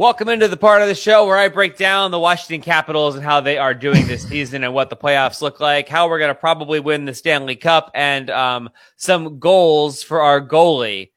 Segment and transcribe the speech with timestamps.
[0.00, 3.22] Welcome into the part of the show where I break down the Washington Capitals and
[3.22, 6.30] how they are doing this season and what the playoffs look like, how we're going
[6.30, 11.10] to probably win the Stanley Cup, and um, some goals for our goalie.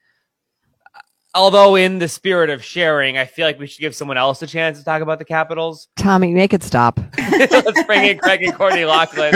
[1.34, 4.48] Although, in the spirit of sharing, I feel like we should give someone else a
[4.48, 5.88] chance to talk about the Capitals.
[5.96, 7.00] Tommy, make it stop.
[7.18, 9.34] Let's bring in Craig and Courtney Laughlin.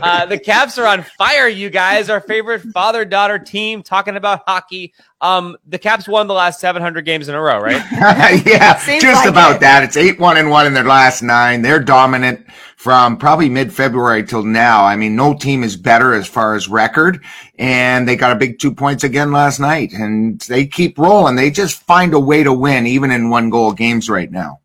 [0.00, 2.08] Uh, the Caps are on fire, you guys.
[2.08, 4.94] Our favorite father daughter team talking about hockey.
[5.24, 7.82] Um, the Caps won the last 700 games in a row, right?
[8.46, 9.60] yeah, Seems just like about it.
[9.60, 9.82] that.
[9.82, 11.62] It's eight one and one in their last nine.
[11.62, 12.46] They're dominant
[12.76, 14.84] from probably mid February till now.
[14.84, 17.24] I mean, no team is better as far as record,
[17.58, 21.36] and they got a big two points again last night, and they keep rolling.
[21.36, 24.60] They just find a way to win, even in one goal games right now.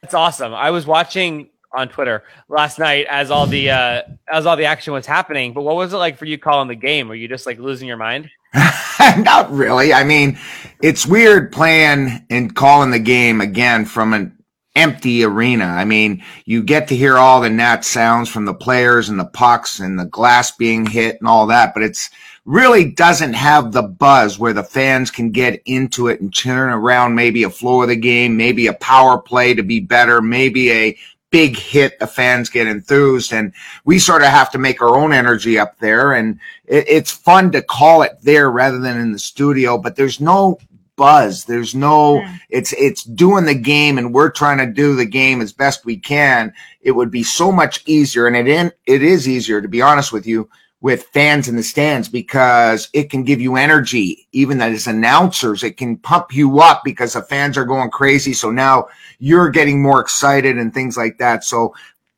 [0.00, 0.54] That's awesome.
[0.54, 4.94] I was watching on Twitter last night as all the uh, as all the action
[4.94, 5.52] was happening.
[5.52, 7.08] But what was it like for you calling the game?
[7.08, 8.30] Were you just like losing your mind?
[9.18, 9.92] Not really.
[9.92, 10.38] I mean,
[10.82, 14.36] it's weird playing and calling the game again from an
[14.74, 15.64] empty arena.
[15.64, 19.24] I mean, you get to hear all the net sounds from the players and the
[19.24, 22.10] pucks and the glass being hit and all that, but it's
[22.44, 27.14] really doesn't have the buzz where the fans can get into it and turn around
[27.14, 30.96] maybe a flow of the game, maybe a power play to be better, maybe a
[31.30, 33.52] big hit, the fans get enthused, and
[33.84, 36.12] we sort of have to make our own energy up there.
[36.12, 40.20] And it, it's fun to call it there rather than in the studio, but there's
[40.20, 40.58] no
[40.96, 41.44] buzz.
[41.44, 42.36] There's no, yeah.
[42.48, 45.98] it's, it's doing the game and we're trying to do the game as best we
[45.98, 46.52] can.
[46.80, 48.26] It would be so much easier.
[48.26, 50.48] And it in, it is easier to be honest with you
[50.80, 54.28] with fans in the stands because it can give you energy.
[54.32, 58.32] Even as announcers, it can pump you up because the fans are going crazy.
[58.32, 58.88] So now
[59.18, 61.44] you're getting more excited and things like that.
[61.44, 61.74] So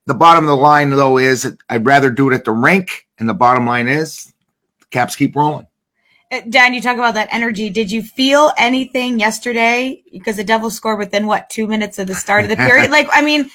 [0.07, 3.07] the bottom of the line though is I'd rather do it at the rink.
[3.19, 4.33] And the bottom line is
[4.91, 5.67] Caps keep rolling.
[6.31, 7.71] Uh, Dan, you talk about that energy.
[7.71, 10.03] Did you feel anything yesterday?
[10.13, 12.91] Because the Devils scored within what two minutes of the start of the period.
[12.93, 13.51] like, I mean,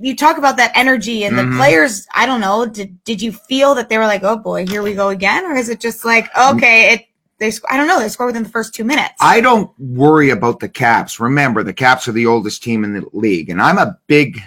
[0.00, 1.56] you talk about that energy and the mm-hmm.
[1.56, 2.06] players.
[2.14, 2.66] I don't know.
[2.66, 5.54] Did did you feel that they were like, oh boy, here we go again, or
[5.54, 7.06] is it just like, okay, it
[7.38, 8.00] they I don't know.
[8.00, 9.14] They score within the first two minutes.
[9.20, 11.20] I don't worry about the Caps.
[11.20, 14.40] Remember, the Caps are the oldest team in the league, and I'm a big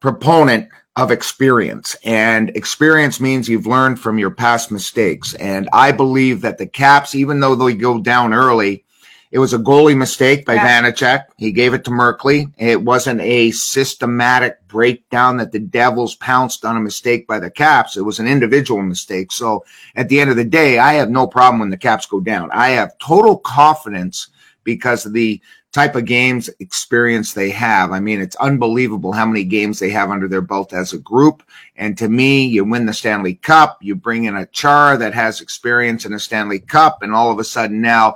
[0.00, 1.96] proponent of experience.
[2.04, 5.34] And experience means you've learned from your past mistakes.
[5.34, 8.84] And I believe that the Caps, even though they go down early,
[9.34, 10.80] it was a goalie mistake by yeah.
[10.80, 11.24] Vanecek.
[11.36, 12.52] He gave it to Merkley.
[12.56, 17.96] It wasn't a systematic breakdown that the Devils pounced on a mistake by the Caps.
[17.96, 19.32] It was an individual mistake.
[19.32, 19.64] So
[19.96, 22.48] at the end of the day, I have no problem when the Caps go down.
[22.52, 24.28] I have total confidence
[24.62, 27.90] because of the type of games experience they have.
[27.90, 31.42] I mean, it's unbelievable how many games they have under their belt as a group.
[31.74, 35.40] And to me, you win the Stanley Cup, you bring in a Chara that has
[35.40, 38.14] experience in a Stanley Cup, and all of a sudden now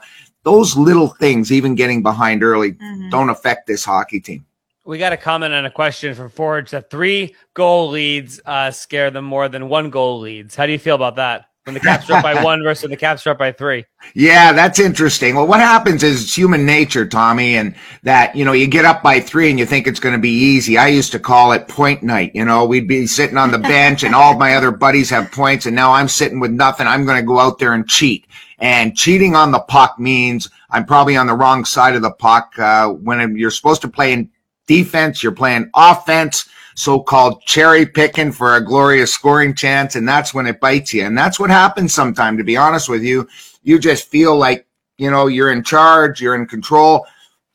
[0.49, 3.11] those little things, even getting behind early, mm-hmm.
[3.11, 4.47] don't affect this hockey team.
[4.87, 9.11] We got a comment and a question from Forge that three goal leads uh, scare
[9.11, 10.57] them more than one goal leads.
[10.57, 11.48] How do you feel about that?
[11.69, 13.85] When the Caps up by one versus the Caps up by three.
[14.15, 15.35] Yeah, that's interesting.
[15.35, 17.75] Well, what happens is it's human nature, Tommy, and
[18.05, 20.31] that, you know, you get up by three and you think it's going to be
[20.31, 20.79] easy.
[20.79, 22.33] I used to call it point night.
[22.35, 25.67] You know, we'd be sitting on the bench and all my other buddies have points
[25.67, 26.87] and now I'm sitting with nothing.
[26.87, 28.27] I'm going to go out there and cheat.
[28.59, 32.59] And cheating on the puck means I'm probably on the wrong side of the puck.
[32.59, 34.31] Uh, when you're supposed to play in
[34.67, 36.49] defense, you're playing offense,
[36.79, 39.97] so-called cherry picking for a glorious scoring chance.
[39.97, 41.05] And that's when it bites you.
[41.05, 43.29] And that's what happens sometimes, to be honest with you.
[43.63, 44.67] You just feel like,
[44.97, 47.07] you know, you're in charge, you're in control.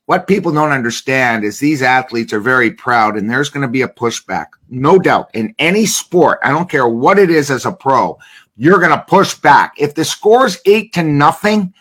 [0.05, 3.83] What people don't understand is these athletes are very proud and there's going to be
[3.83, 4.47] a pushback.
[4.69, 6.39] No doubt in any sport.
[6.43, 8.17] I don't care what it is as a pro
[8.55, 9.73] you're going to push back.
[9.77, 11.73] If the score's eight to nothing,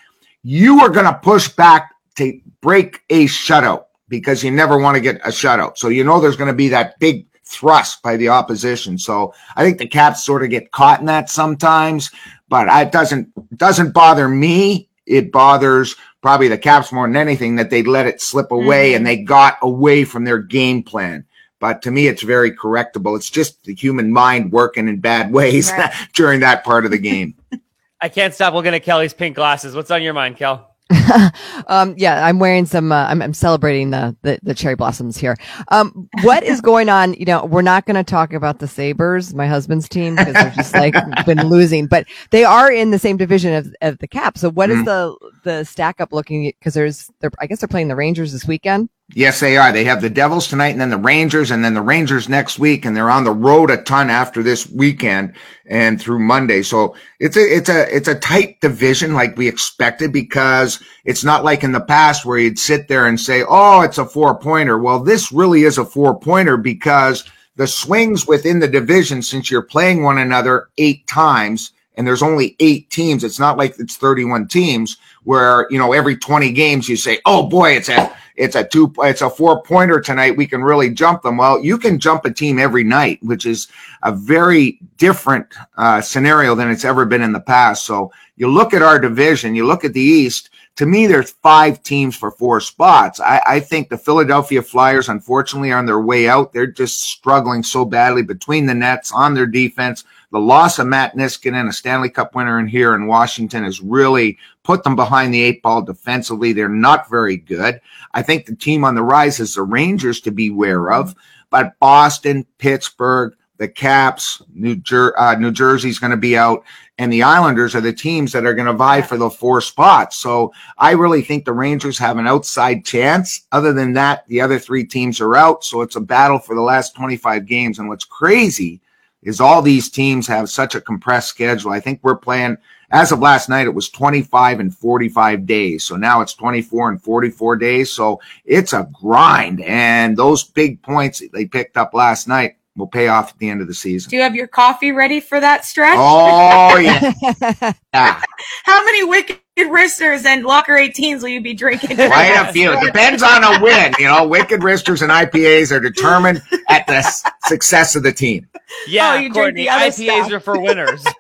[0.43, 5.01] you are going to push back to break a shutout because you never want to
[5.01, 5.79] get a shutout.
[5.79, 8.99] So you know there's going to be that big thrust by the opposition.
[8.99, 12.11] So I think the Caps sort of get caught in that sometimes,
[12.49, 14.89] but it doesn't doesn't bother me.
[15.07, 18.97] It bothers probably the Caps more than anything that they let it slip away mm-hmm.
[18.97, 21.25] and they got away from their game plan.
[21.59, 23.17] But to me, it's very correctable.
[23.17, 25.93] It's just the human mind working in bad ways right.
[26.13, 27.35] during that part of the game.
[28.01, 29.77] I can't stop looking at Kelly's pink glasses.
[29.77, 30.75] What's on your mind, Kel?
[31.69, 32.93] um, yeah, I'm wearing some.
[32.93, 35.37] Uh, I'm, I'm, celebrating the, the, the cherry blossoms here.
[35.69, 37.15] Um, what is going on?
[37.15, 40.51] You know, we're not going to talk about the Sabres, my husband's team, because they're
[40.51, 40.95] just like
[41.27, 41.87] been losing.
[41.87, 44.39] But they are in the same division of, of the Cap.
[44.39, 44.79] So what mm.
[44.79, 46.45] is the the stack up looking?
[46.45, 48.89] Because there's, they're, I guess they're playing the Rangers this weekend.
[49.15, 49.73] Yes, they are.
[49.73, 52.85] They have the Devils tonight and then the Rangers and then the Rangers next week.
[52.85, 55.35] And they're on the road a ton after this weekend
[55.67, 56.63] and through Monday.
[56.63, 61.45] So it's a, it's a, it's a tight division like we expected because it's not
[61.45, 64.79] like in the past where you'd sit there and say, Oh, it's a four pointer.
[64.79, 67.25] Well, this really is a four pointer because
[67.57, 72.57] the swings within the division, since you're playing one another eight times and there's only
[72.61, 76.97] eight teams, it's not like it's 31 teams where, you know, every 20 games you
[76.97, 80.37] say, Oh boy, it's a, it's a two, it's a four pointer tonight.
[80.37, 81.37] We can really jump them.
[81.37, 83.69] Well, you can jump a team every night, which is
[84.03, 85.47] a very different
[85.77, 87.85] uh, scenario than it's ever been in the past.
[87.85, 90.49] So you look at our division, you look at the East.
[90.77, 93.21] To me, there's five teams for four spots.
[93.21, 96.53] I, I think the Philadelphia Flyers, unfortunately, are on their way out.
[96.53, 100.05] They're just struggling so badly between the nets on their defense.
[100.31, 103.83] The loss of Matt Niskanen, and a Stanley Cup winner in here in Washington, has
[103.83, 106.55] really put them behind the eight ball defensively.
[106.55, 107.79] They're not very good.
[108.15, 111.15] I think the team on the rise is the Rangers to be aware of,
[111.51, 116.65] but Boston, Pittsburgh, the Caps, New, Jer- uh, New Jersey's going to be out,
[116.99, 120.17] and the Islanders are the teams that are going to vie for the four spots.
[120.17, 123.47] So I really think the Rangers have an outside chance.
[123.53, 125.65] Other than that, the other three teams are out.
[125.65, 127.79] So it's a battle for the last 25 games.
[127.79, 128.81] And what's crazy
[129.23, 131.71] is all these teams have such a compressed schedule.
[131.71, 132.57] I think we're playing
[132.93, 135.83] as of last night, it was 25 and 45 days.
[135.83, 137.91] So now it's 24 and 44 days.
[137.91, 139.63] So it's a grind.
[139.63, 143.61] And those big points they picked up last night will pay off at the end
[143.61, 144.09] of the season.
[144.11, 145.97] Do you have your coffee ready for that stretch?
[145.99, 147.13] Oh, yeah.
[147.95, 148.23] yeah.
[148.65, 149.39] How many wicked
[149.71, 151.97] wristers and locker 18s will you be drinking?
[151.97, 152.73] Quite a few.
[152.73, 153.93] It depends on a win.
[153.99, 156.41] You know, wicked wristers and IPAs are determined
[156.71, 158.49] at the s- success of the team.
[158.89, 159.93] Yeah, Oh, you drink the other IPAs
[160.25, 160.33] stuff.
[160.33, 161.05] are for winners.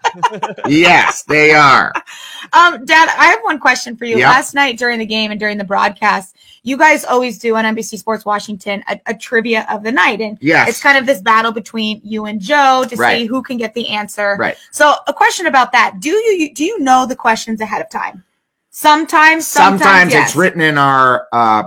[0.68, 1.92] Yes, they are.
[2.52, 4.18] Um, Dad, I have one question for you.
[4.18, 4.30] Yeah.
[4.30, 7.98] Last night during the game and during the broadcast, you guys always do on NBC
[7.98, 10.20] Sports Washington a, a trivia of the night.
[10.20, 10.68] And Yes.
[10.68, 13.18] it's kind of this battle between you and Joe to Right.
[13.18, 14.36] see who can get the answer.
[14.38, 14.56] Right.
[14.70, 16.00] So a question about that.
[16.00, 18.24] Do you do you know the questions ahead of time?
[18.70, 20.28] Sometimes, sometimes, sometimes yes.
[20.30, 21.64] it's written in our uh,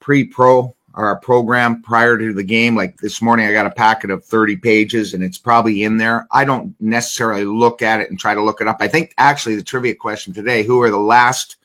[0.00, 4.24] pre-pro our program prior to the game like this morning i got a packet of
[4.24, 8.34] 30 pages and it's probably in there i don't necessarily look at it and try
[8.34, 11.56] to look it up i think actually the trivia question today who are the last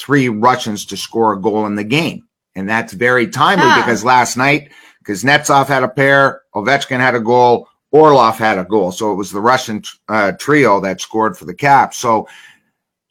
[0.00, 3.82] three russians to score a goal in the game and that's very timely Ah.
[3.84, 8.64] because last night because Netsov had a pair ovechkin had a goal orlov had a
[8.64, 12.26] goal so it was the russian uh, trio that scored for the caps so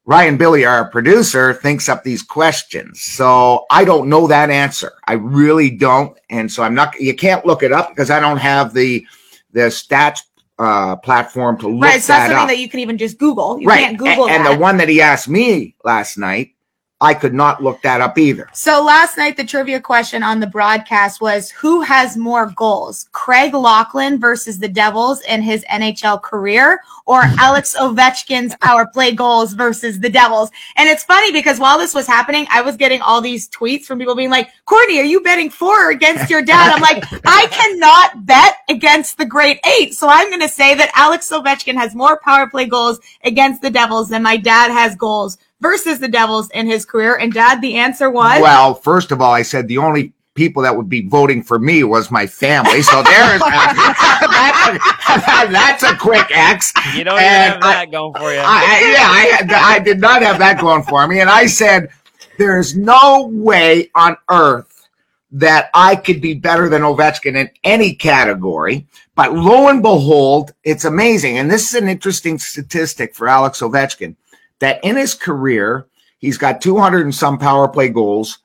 [0.05, 2.99] Ryan Billy, our producer, thinks up these questions.
[3.03, 4.93] So I don't know that answer.
[5.05, 6.17] I really don't.
[6.31, 9.05] And so I'm not, you can't look it up because I don't have the,
[9.51, 10.21] the stats,
[10.57, 11.97] uh, platform to look right.
[11.97, 12.47] It's not something up.
[12.47, 13.59] that you can even just Google.
[13.59, 13.81] You right.
[13.81, 16.55] can't Google and, and the one that he asked me last night,
[17.01, 18.49] I could not look that up either.
[18.53, 23.53] So last night, the trivia question on the broadcast was who has more goals, Craig
[23.53, 29.99] Laughlin versus the Devils in his NHL career, or Alex Ovechkin's power play goals versus
[30.01, 30.51] the Devils?
[30.75, 33.97] And it's funny because while this was happening, I was getting all these tweets from
[33.97, 36.73] people being like, Courtney, are you betting for or against your dad?
[36.73, 39.93] I'm like, I cannot bet against the great eight.
[39.93, 43.71] So I'm going to say that Alex Ovechkin has more power play goals against the
[43.71, 47.15] Devils than my dad has goals versus the Devils in his career.
[47.15, 50.75] And dad, the answer was Well, first of all, I said the only people that
[50.77, 52.81] would be voting for me was my family.
[52.81, 54.79] So there's, that's,
[55.09, 56.71] a, that's a quick X.
[56.95, 58.39] You don't even And have I- that going for you.
[58.39, 61.19] I, I, yeah, I, I did not have that going for me.
[61.19, 61.89] And I said,
[62.37, 64.87] there's no way on earth
[65.31, 68.87] that I could be better than Ovechkin in any category.
[69.15, 71.37] But lo and behold, it's amazing.
[71.37, 74.15] And this is an interesting statistic for Alex Ovechkin
[74.59, 75.87] that in his career,
[76.19, 78.39] he's got 200 and some power play goals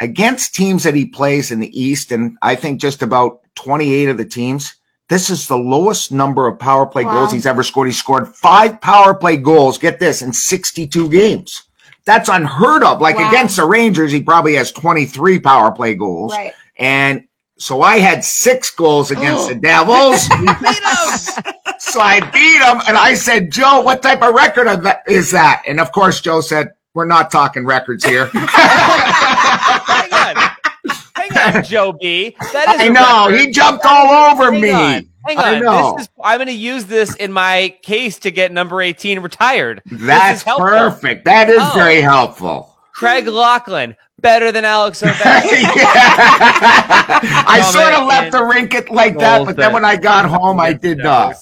[0.00, 2.12] against teams that he plays in the East.
[2.12, 4.74] And I think just about 28 of the teams.
[5.08, 7.12] This is the lowest number of power play Wow.
[7.14, 7.88] goals he's ever scored.
[7.88, 9.76] He scored five power play goals.
[9.76, 11.64] Get this in 62 games.
[12.04, 13.00] That's unheard of.
[13.00, 13.28] Like Wow.
[13.28, 16.32] against the Rangers, he probably has 23 power play goals.
[16.32, 16.52] right.
[16.78, 17.24] And
[17.58, 20.28] so I had six goals against the Devils.
[21.80, 24.68] so I beat him, and I said, Joe, what type of record
[25.08, 25.62] is that?
[25.66, 28.26] And of course, Joe said, We're not talking records here.
[28.32, 30.50] Hang on.
[31.14, 32.36] Hang on, Joe B.
[32.52, 33.40] That is I know record.
[33.46, 34.70] he jumped all over Hang me.
[34.70, 35.06] on.
[35.26, 35.62] Hang I on.
[35.62, 35.94] know.
[35.96, 39.82] This is, I'm going to use this in my case to get number 18 retired.
[39.90, 41.24] That's is perfect.
[41.26, 41.72] That is Oh.
[41.74, 42.74] very helpful.
[42.94, 45.20] Craig Laughlin, better than Alex Ovechkin.
[45.82, 49.96] I oh, Comment sort of left the rink it like that, but then when I
[49.96, 51.36] got home, I did not.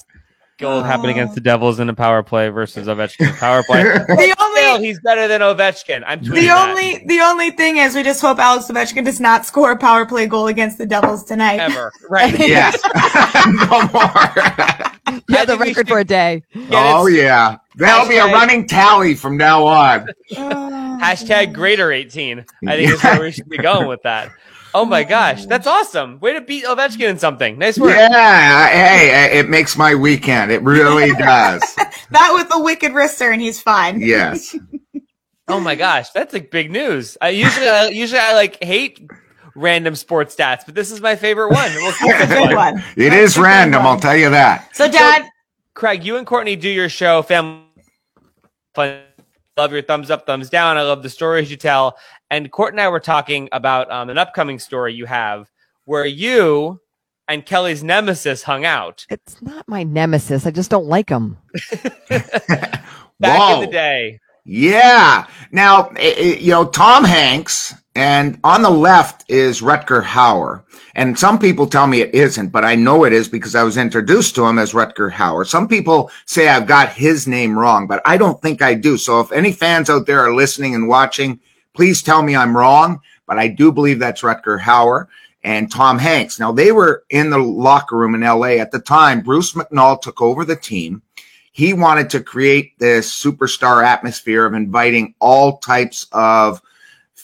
[0.59, 3.81] Goal happened against the Devils in a power play versus Ovechkin power play.
[3.83, 6.03] The only still, he's better than Ovechkin.
[6.05, 6.69] I'm tweeting The that.
[6.69, 10.05] only the only thing is we just hope Alex Ovechkin does not score a power
[10.05, 11.59] play goal against the Devils tonight.
[11.59, 11.91] ever.
[12.09, 12.37] Right.
[12.39, 12.77] Yes.
[13.69, 15.21] no more.
[15.29, 16.43] Yeah, the think we record for a day.
[16.53, 17.57] Yeah, oh yeah.
[17.77, 20.07] that'll be a running tally from now on.
[20.99, 22.45] Hashtag greater 18.
[22.67, 24.29] I think is where we should be going with that.
[24.73, 25.45] Oh my gosh.
[25.45, 26.19] That's awesome.
[26.19, 27.57] Way to beat Ovechkin in something.
[27.57, 27.95] Nice work.
[27.95, 30.51] Yeah, hey, it makes my weekend.
[30.51, 31.61] It really does.
[32.11, 34.01] that with the wicked wrister and he's fine.
[34.01, 34.55] Yes.
[35.51, 36.11] Oh my gosh.
[36.11, 37.17] That's like big news.
[37.21, 39.09] I usually, I, usually I like hate
[39.55, 41.73] random sports stats, but this is my favorite one.
[41.73, 42.77] Well, That's a good one.
[42.95, 43.93] It That's is random, one.
[43.95, 44.69] I'll tell you that.
[44.75, 45.27] So, Dad,
[45.73, 47.63] Craig, you and Courtney do your show, Family
[48.75, 49.01] Fun.
[49.57, 50.77] Love your thumbs up, thumbs down.
[50.77, 51.97] I love the stories you tell.
[52.31, 55.49] And Court and I were talking about um, an upcoming story you have
[55.85, 56.79] where you
[57.27, 60.45] and Kelly's nemesis hung out It's not my nemesis.
[60.45, 61.37] I just don't like him.
[62.09, 62.81] back
[63.21, 63.55] Whoa.
[63.55, 64.19] in the day.
[64.45, 65.27] Yeah.
[65.51, 70.63] Now, i- i- you know, Tom Hanks, and on the left is Rutger Hauer.
[70.95, 73.77] And some people tell me it isn't, but I know it is because I was
[73.77, 75.45] introduced to him as Rutger Hauer.
[75.45, 78.97] Some people say I've got his name wrong, but I don't think I do.
[78.97, 81.39] So if any fans out there are listening and watching,
[81.73, 85.07] please tell me I'm wrong, but I do believe that's Rutger Hauer
[85.43, 86.39] and Tom Hanks.
[86.39, 89.21] Now, they were in the locker room in LA at the time.
[89.21, 91.01] Bruce McNall took over the team
[91.59, 96.61] he wanted to create this superstar atmosphere of inviting all types of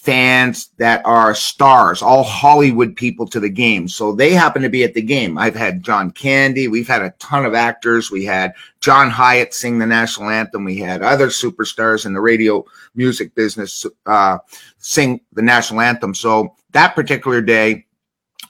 [0.05, 3.87] fans that are stars, all Hollywood people to the game.
[3.87, 5.35] So they happen to be at the game.
[5.35, 6.67] I've had John Candy.
[6.67, 8.11] We've had a ton of actors.
[8.11, 10.63] We had John Hyatt sing the national anthem.
[10.63, 14.37] We had other superstars in the radio music business uh,
[14.77, 16.13] sing the national anthem.
[16.13, 17.87] So that particular day,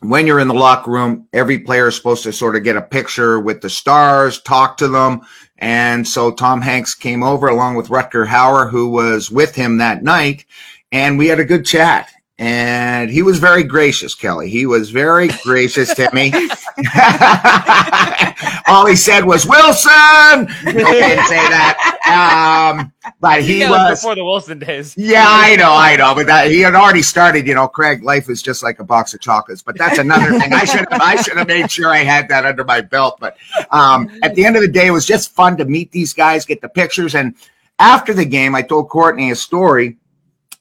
[0.01, 2.81] when you're in the locker room, every player is supposed to sort of get a
[2.81, 5.21] picture with the stars, talk to them.
[5.57, 10.03] And so Tom Hanks came over along with Rutger Hauer, who was with him that
[10.03, 10.45] night,
[10.95, 12.09] and we had a good chat.
[12.37, 14.49] And he was very gracious, Kelly.
[14.49, 16.33] He was very gracious to me.
[18.67, 20.49] All he said was Wilson.
[20.67, 22.73] Okay, didn't say that.
[22.75, 24.93] Um, but he Yeah, was was before the Wilson days.
[24.97, 27.47] yeah, I know, I know, but that, he had already started.
[27.47, 29.61] You know, Craig, life is just like a box of chocolates.
[29.61, 30.51] But that's another thing.
[30.53, 33.17] I should have, I should have made sure I had that under my belt.
[33.19, 33.37] But
[33.71, 36.45] um, at the end of the day, it was just fun to meet these guys,
[36.45, 37.33] get the pictures, and
[37.79, 39.97] after the game, I told Courtney a story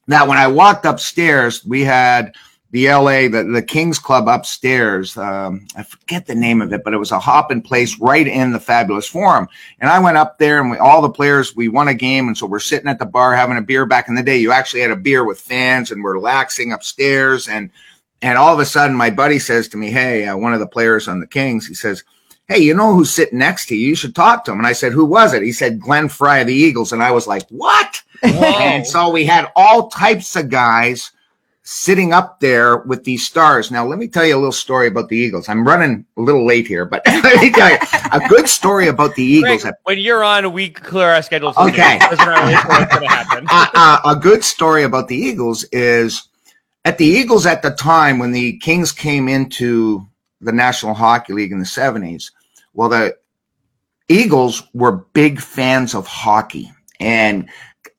[0.08, 2.34] that when I walked upstairs, we had
[2.74, 5.16] the LA, the, the Kings Club upstairs.
[5.16, 8.50] Um, I forget the name of it, but it was a hopping place right in
[8.50, 9.46] the Fabulous Forum.
[9.78, 12.26] And I went up there and we, all the players, we won a game.
[12.26, 14.38] And so we're sitting at the bar having a beer back in the day.
[14.38, 17.46] You actually had a beer with fans and we're relaxing upstairs.
[17.46, 17.70] And,
[18.20, 20.66] and all of a sudden my buddy says to me, Hey, uh, one of the
[20.66, 22.02] players on the Kings, he says,
[22.46, 23.88] Hey, you know who's sitting next to you?
[23.88, 24.58] You should talk to him.
[24.58, 25.42] And I said, Who was it?
[25.42, 26.92] He said, Glenn Frey of the Eagles.
[26.92, 28.02] And I was like, What?
[28.22, 31.10] And so we had all types of guys
[31.64, 33.70] sitting up there with these stars.
[33.70, 35.48] Now, let me tell you a little story about the Eagles.
[35.48, 37.78] I'm running a little late here, but let me tell you
[38.12, 39.62] a good story about the Eagles.
[39.62, 41.56] Craig, when you're on, we clear our schedules.
[41.56, 41.98] Okay.
[41.98, 43.46] Because really what's happen.
[43.50, 46.28] uh, uh, a good story about the Eagles is
[46.84, 50.06] at the Eagles at the time when the Kings came into
[50.44, 52.30] the National Hockey League in the 70s.
[52.72, 53.16] Well, the
[54.08, 56.70] Eagles were big fans of hockey
[57.00, 57.48] and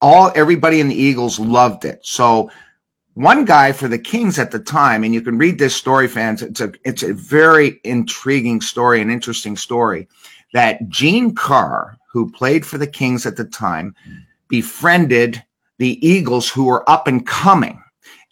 [0.02, 2.00] all everybody in the Eagles loved it.
[2.04, 2.52] So
[3.16, 6.42] one guy for the Kings at the time, and you can read this story, fans.
[6.42, 10.08] It's a it's a very intriguing story, an interesting story.
[10.54, 13.96] That Gene Carr, who played for the Kings at the time,
[14.48, 15.44] befriended
[15.78, 17.82] the Eagles who were up and coming.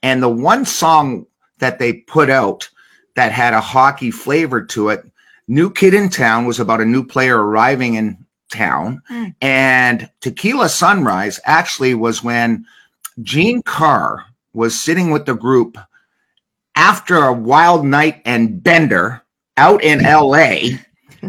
[0.02, 1.26] And the one song
[1.60, 2.70] that they put out
[3.16, 5.06] that had a hockey flavor to it,
[5.48, 9.02] New Kid in Town, was about a new player arriving in town.
[9.10, 9.36] Mm.
[9.42, 12.66] And Tequila Sunrise actually was when
[13.22, 15.78] Gene Carr was sitting with the group
[16.76, 19.24] after a wild night and bender
[19.58, 20.78] out in LA.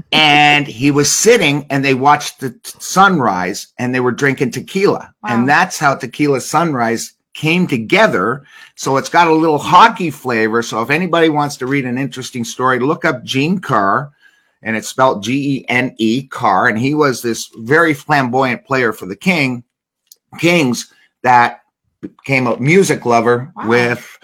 [0.13, 5.15] and he was sitting and they watched the t- sunrise and they were drinking tequila.
[5.23, 5.31] Wow.
[5.31, 8.45] And that's how Tequila Sunrise came together.
[8.77, 10.63] So it's got a little hockey flavor.
[10.63, 14.13] So if anybody wants to read an interesting story, look up Gene Carr
[14.63, 16.69] and it's spelled G E N E Carr.
[16.69, 19.65] And he was this very flamboyant player for the King
[20.39, 21.61] Kings that
[22.01, 23.69] became a music lover Wow.
[23.69, 24.19] with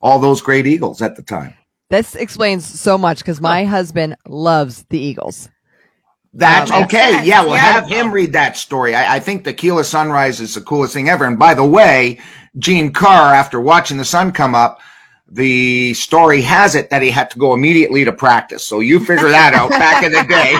[0.00, 1.54] all those great Eagles at the time.
[1.90, 5.48] This explains so much because my husband loves the Eagles.
[6.32, 7.12] That's Um, okay.
[7.14, 7.26] sense.
[7.26, 7.58] Yeah, we'll Yeah.
[7.58, 8.94] have him read that story.
[8.94, 11.24] I, I think Tequila Sunrise is the coolest thing ever.
[11.24, 12.18] And by the way,
[12.58, 14.80] Gene Carr, after watching the sun come up,
[15.32, 18.64] the story has it that he had to go immediately to practice.
[18.64, 20.56] So you figure that out back in the day.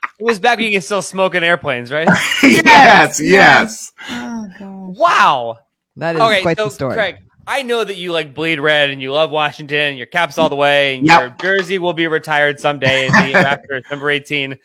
[0.18, 2.08] It was back when you could still smoke in airplanes, right?
[2.42, 3.92] yes, yes.
[4.08, 4.96] Oh gosh.
[4.96, 5.58] Wow.
[5.96, 6.94] That is Okay, quite so the story.
[6.94, 9.78] Craig, I know that you like bleed red and you love Washington.
[9.90, 11.20] and Your caps all the way, and Yep.
[11.20, 14.58] your jersey will be retired someday after number eighteen.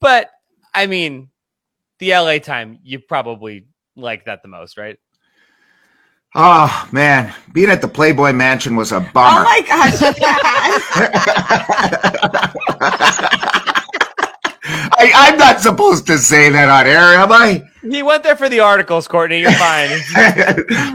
[0.00, 0.30] But
[0.74, 1.30] I mean,
[1.98, 4.98] the LA time, you probably like that the most, right?
[6.34, 9.40] Oh man, being at the Playboy Mansion was a bummer.
[9.40, 10.00] Oh my gosh.
[15.06, 15.12] Dad.
[15.14, 17.64] I, I'm not supposed to say that on air, am I?
[17.82, 19.40] He went there for the articles, Courtney.
[19.40, 19.90] You're fine.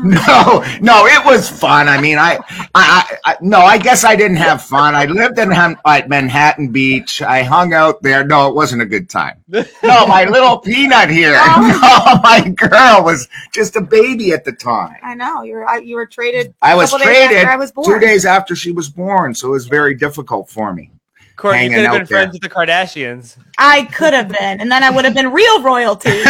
[0.03, 1.89] no, no, it was fun.
[1.89, 4.95] I mean, I, I, I, I no, I guess I didn't have fun.
[4.95, 7.21] I lived in at Manhattan Beach.
[7.21, 8.23] I hung out there.
[8.25, 9.43] No, it wasn't a good time.
[9.49, 11.37] No, my little peanut here.
[11.57, 14.95] No, my girl was just a baby at the time.
[15.03, 16.53] I know you were I- you were traded.
[16.61, 17.85] I was traded I was born.
[17.85, 20.91] two days after she was born, so it was very difficult for me.
[21.37, 22.05] Courtney, you could have been there.
[22.05, 23.37] friends with the Kardashians.
[23.57, 26.11] I could have been, and then I would have been real royalty.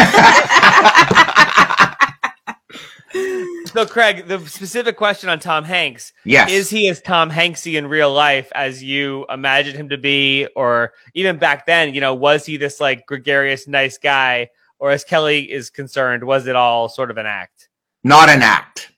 [3.74, 6.50] So, Craig, the specific question on Tom Hanks Yes.
[6.52, 10.94] is he as Tom Hanksy in real life as you imagined him to be, or
[11.14, 14.50] even back then, you know, was he this like gregarious, nice guy,
[14.80, 17.70] or as Kelly is concerned, was it all sort of an act?
[18.04, 18.92] not an act.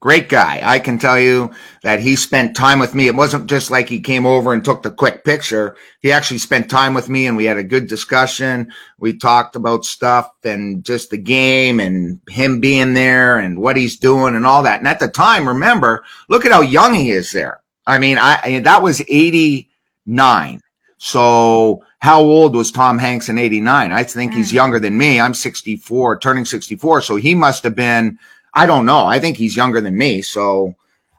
[0.00, 0.60] Great guy.
[0.64, 1.50] I can tell you
[1.82, 3.06] that he spent time with me.
[3.06, 5.76] It wasn't just like he came over and took the quick picture.
[6.00, 8.72] He actually spent time with me and we had a good discussion.
[8.98, 13.98] We talked about stuff and just the game and him being there and what he's
[13.98, 14.78] doing and all that.
[14.78, 17.60] And at the time, remember, look at how young he is there.
[17.86, 20.60] I mean, I, that was 89.
[20.96, 23.92] So how old was Tom Hanks in 89?
[23.92, 24.54] I think he's Mm.
[24.54, 25.20] younger than me.
[25.20, 27.02] I'm 64, turning 64.
[27.02, 28.18] So he must have been,
[28.54, 29.06] I don't know.
[29.06, 30.22] I think he's younger than me.
[30.22, 30.74] So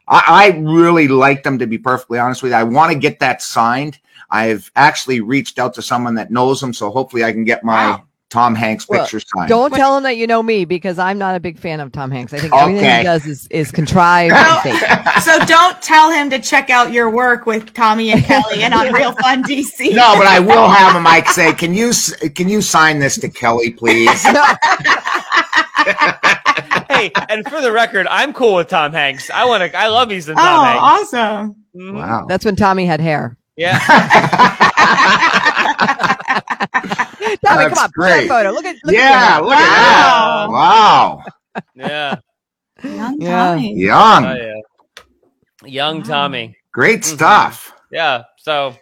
[0.08, 2.58] I, I really like them to be perfectly honest with you.
[2.58, 4.00] I want to get that signed.
[4.30, 6.74] I've actually reached out to someone that knows him.
[6.74, 8.04] So hopefully I can get my Wow.
[8.30, 9.50] Tom Hanks Well, picture signed.
[9.50, 12.10] Don't tell him that you know me because I'm not a big fan of Tom
[12.10, 12.34] Hanks.
[12.34, 14.90] I think everything he does is, is contrived Well- and fake.
[15.22, 18.94] so don't tell him to check out your work with Tommy and Kelly and on
[18.94, 19.80] Real Fun DC.
[19.96, 21.06] no, but I will have him.
[21.06, 21.92] I say, can you
[22.34, 24.24] can you sign this to Kelly, please?
[24.24, 24.46] No,
[27.10, 29.30] hey, and for the record, I'm cool with Tom Hanks.
[29.30, 29.78] I want to.
[29.78, 30.82] I love me some Oh, Tom Hanks.
[31.14, 31.56] awesome.
[31.76, 31.94] Mhm.
[31.96, 32.26] Wow.
[32.28, 33.38] that's when Tommy had hair.
[33.56, 33.80] Yeah.
[36.32, 38.28] Tommy, That's come on, put that great.
[38.28, 38.52] photo.
[38.52, 40.48] Look at look yeah, At look at that.
[40.50, 41.24] Wow.
[41.76, 42.16] Yeah.
[42.84, 43.30] Young Yeah.
[43.46, 43.76] Tommy.
[43.76, 44.26] Young.
[44.26, 44.62] Oh, yeah.
[45.66, 46.04] Young Wow.
[46.06, 46.58] Tommy.
[46.74, 47.16] Great Mhm.
[47.16, 47.74] stuff.
[47.92, 48.24] Yeah.
[48.38, 48.76] So,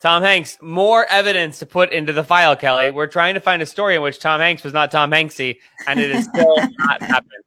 [0.00, 2.90] Tom Hanks, more evidence to put into the file, Kelly.
[2.90, 6.00] We're trying to find a story in which Tom Hanks was not Tom Hanksy, and
[6.00, 7.40] it is still not happening.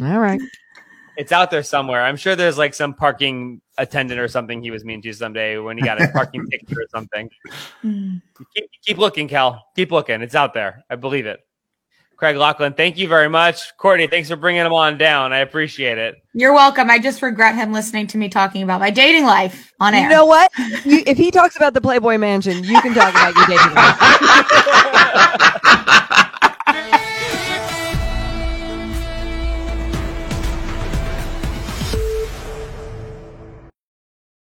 [0.00, 0.40] All right.
[1.16, 2.02] It's out there somewhere.
[2.02, 5.76] I'm sure there's like some parking attendant or something he was mean to someday when
[5.76, 7.28] he got a parking ticket or something.
[7.82, 8.14] Hmm.
[8.54, 9.66] Keep, keep looking, Cal.
[9.76, 10.22] Keep looking.
[10.22, 10.84] It's out there.
[10.88, 11.40] I believe it.
[12.16, 13.76] Craig Laughlin, thank you very much.
[13.78, 15.32] Courtney, thanks for bringing him on down.
[15.32, 16.14] I appreciate it.
[16.34, 16.88] You're welcome.
[16.88, 20.04] I just regret him listening to me talking about my dating life on air.
[20.04, 20.48] You know what?
[20.84, 23.98] You, if he talks about the Playboy Mansion, you can talk about your dating life.